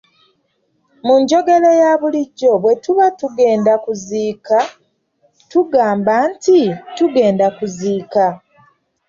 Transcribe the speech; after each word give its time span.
Mu 1.05 1.15
njogera 1.21 1.69
eya 1.77 1.91
bulijjo 2.01 2.51
bwe 2.61 2.73
tuba 2.83 3.05
tugenda 3.19 3.69
okuziika 3.79 4.57
tugamba 5.51 6.15
nti 6.31 6.59
tugenda 6.97 7.45
kuziika. 7.57 8.25